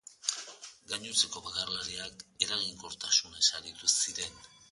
Gainontzeko 0.93 1.43
bakarlariak 1.49 2.25
eraginkortasunez 2.47 3.45
aritu 3.59 3.93
ziren. 3.93 4.43